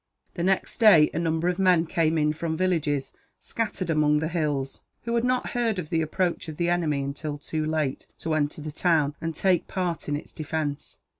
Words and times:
]The 0.33 0.41
next 0.41 0.79
day, 0.79 1.11
a 1.13 1.19
number 1.19 1.47
of 1.47 1.59
men 1.59 1.85
came 1.85 2.17
in 2.17 2.33
from 2.33 2.57
villages 2.57 3.13
scattered 3.37 3.91
among 3.91 4.17
the 4.17 4.29
hills, 4.29 4.81
who 5.03 5.13
had 5.13 5.23
not 5.23 5.51
heard 5.51 5.77
of 5.77 5.91
the 5.91 6.01
approach 6.01 6.47
of 6.49 6.57
the 6.57 6.69
enemy 6.71 7.03
until 7.03 7.37
too 7.37 7.63
late 7.67 8.07
to 8.17 8.33
enter 8.33 8.63
the 8.63 8.71
town, 8.71 9.13
and 9.21 9.35
take 9.35 9.67
part 9.67 10.09
in 10.09 10.15
its 10.17 10.31
defence. 10.31 11.01